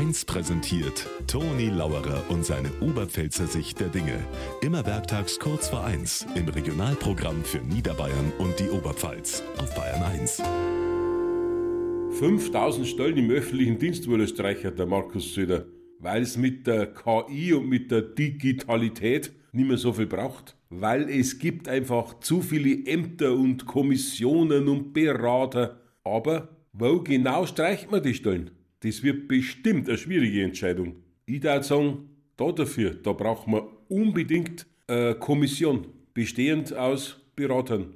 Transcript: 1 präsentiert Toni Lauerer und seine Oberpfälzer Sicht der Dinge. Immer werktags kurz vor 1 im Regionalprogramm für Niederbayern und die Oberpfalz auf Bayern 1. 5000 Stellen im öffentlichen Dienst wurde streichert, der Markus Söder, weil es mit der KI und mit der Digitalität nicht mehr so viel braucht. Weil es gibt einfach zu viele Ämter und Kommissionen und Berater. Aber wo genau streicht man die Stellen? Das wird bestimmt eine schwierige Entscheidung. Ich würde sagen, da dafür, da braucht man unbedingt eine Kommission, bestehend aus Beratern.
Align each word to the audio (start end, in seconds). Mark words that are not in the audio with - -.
1 0.00 0.24
präsentiert 0.24 1.06
Toni 1.26 1.68
Lauerer 1.68 2.24
und 2.30 2.42
seine 2.42 2.70
Oberpfälzer 2.80 3.46
Sicht 3.46 3.80
der 3.80 3.88
Dinge. 3.88 4.18
Immer 4.62 4.86
werktags 4.86 5.38
kurz 5.38 5.68
vor 5.68 5.84
1 5.84 6.26
im 6.36 6.48
Regionalprogramm 6.48 7.44
für 7.44 7.58
Niederbayern 7.58 8.32
und 8.38 8.58
die 8.58 8.70
Oberpfalz 8.70 9.42
auf 9.58 9.74
Bayern 9.74 10.02
1. 10.02 10.42
5000 12.18 12.86
Stellen 12.86 13.18
im 13.18 13.30
öffentlichen 13.30 13.78
Dienst 13.78 14.08
wurde 14.08 14.26
streichert, 14.26 14.78
der 14.78 14.86
Markus 14.86 15.34
Söder, 15.34 15.66
weil 15.98 16.22
es 16.22 16.38
mit 16.38 16.66
der 16.66 16.94
KI 16.94 17.52
und 17.52 17.68
mit 17.68 17.90
der 17.90 18.00
Digitalität 18.00 19.30
nicht 19.52 19.68
mehr 19.68 19.76
so 19.76 19.92
viel 19.92 20.06
braucht. 20.06 20.56
Weil 20.70 21.10
es 21.10 21.38
gibt 21.38 21.68
einfach 21.68 22.20
zu 22.20 22.40
viele 22.40 22.86
Ämter 22.86 23.34
und 23.34 23.66
Kommissionen 23.66 24.66
und 24.66 24.94
Berater. 24.94 25.78
Aber 26.04 26.48
wo 26.72 27.00
genau 27.00 27.44
streicht 27.44 27.90
man 27.90 28.02
die 28.02 28.14
Stellen? 28.14 28.52
Das 28.80 29.02
wird 29.02 29.28
bestimmt 29.28 29.88
eine 29.88 29.98
schwierige 29.98 30.42
Entscheidung. 30.42 30.96
Ich 31.26 31.42
würde 31.42 31.62
sagen, 31.62 32.10
da 32.36 32.50
dafür, 32.50 32.94
da 32.94 33.12
braucht 33.12 33.46
man 33.46 33.62
unbedingt 33.88 34.66
eine 34.86 35.14
Kommission, 35.14 35.86
bestehend 36.14 36.72
aus 36.72 37.20
Beratern. 37.36 37.94